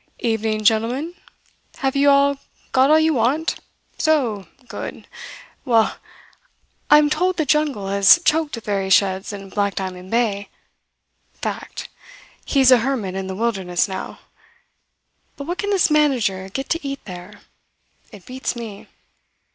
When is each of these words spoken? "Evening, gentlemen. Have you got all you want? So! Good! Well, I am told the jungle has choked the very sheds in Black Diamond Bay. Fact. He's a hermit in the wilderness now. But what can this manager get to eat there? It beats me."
"Evening, 0.17 0.63
gentlemen. 0.63 1.13
Have 1.77 1.95
you 1.95 2.07
got 2.71 2.89
all 2.89 2.97
you 2.99 3.13
want? 3.13 3.59
So! 3.99 4.47
Good! 4.67 5.05
Well, 5.63 5.97
I 6.89 6.97
am 6.97 7.07
told 7.07 7.37
the 7.37 7.45
jungle 7.45 7.87
has 7.87 8.19
choked 8.25 8.55
the 8.55 8.61
very 8.61 8.89
sheds 8.89 9.31
in 9.31 9.49
Black 9.49 9.75
Diamond 9.75 10.09
Bay. 10.09 10.49
Fact. 11.33 11.87
He's 12.45 12.71
a 12.71 12.79
hermit 12.79 13.13
in 13.13 13.27
the 13.27 13.35
wilderness 13.35 13.87
now. 13.87 14.17
But 15.37 15.45
what 15.45 15.59
can 15.59 15.69
this 15.69 15.91
manager 15.91 16.49
get 16.49 16.67
to 16.69 16.83
eat 16.87 17.05
there? 17.05 17.41
It 18.11 18.25
beats 18.25 18.55
me." 18.55 18.87